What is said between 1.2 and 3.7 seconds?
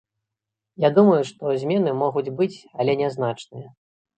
што змены могуць быць, але нязначныя.